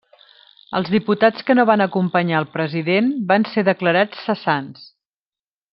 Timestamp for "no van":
1.59-1.85